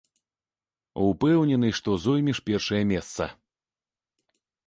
[1.07, 3.23] Упэўнены, што зоймеш першае месца.